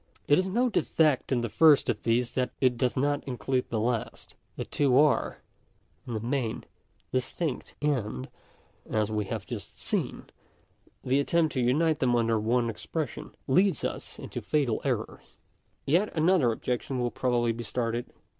It 0.27 0.39
is 0.39 0.47
no 0.47 0.67
defect 0.67 1.31
in 1.31 1.41
the 1.41 1.47
first 1.49 1.87
of 1.87 2.01
these 2.01 2.31
that 2.31 2.49
it 2.59 2.75
does 2.75 2.97
not 2.97 3.23
include 3.25 3.69
the 3.69 3.79
last 3.79 4.33
The 4.55 4.65
two 4.65 4.97
are, 4.97 5.43
in 6.07 6.15
the 6.15 6.19
main, 6.19 6.63
distinct; 7.11 7.75
and, 7.83 8.27
as 8.89 9.11
we 9.11 9.25
have 9.25 9.45
just 9.45 9.77
seen, 9.79 10.25
the 11.03 11.19
attempt 11.19 11.53
to 11.53 11.61
unite 11.61 11.99
them 11.99 12.15
under 12.15 12.39
one 12.39 12.67
expression 12.67 13.35
leads 13.47 13.85
us 13.85 14.17
into 14.17 14.41
fatal 14.41 14.81
errors. 14.83 15.33
§5. 15.81 15.81
Yet 15.85 16.15
another 16.15 16.51
objection 16.51 16.97
will 16.97 17.11
probably 17.11 17.51
be 17.51 17.63
started. 17.63 18.11